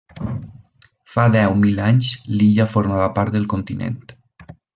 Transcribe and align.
Fa 1.15 1.25
deu 1.35 1.53
mil 1.65 1.81
anys 1.89 2.09
l'illa 2.39 2.67
formava 2.73 3.11
part 3.21 3.37
del 3.37 3.47
continent. 3.53 4.03